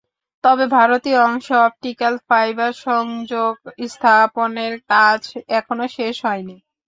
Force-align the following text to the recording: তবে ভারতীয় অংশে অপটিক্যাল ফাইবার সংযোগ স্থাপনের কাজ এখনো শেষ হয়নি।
তবে 0.43 0.65
ভারতীয় 0.75 1.19
অংশে 1.27 1.55
অপটিক্যাল 1.61 2.13
ফাইবার 2.27 2.71
সংযোগ 2.85 3.53
স্থাপনের 3.87 4.73
কাজ 4.91 5.21
এখনো 5.57 5.85
শেষ 5.97 6.15
হয়নি। 6.25 6.57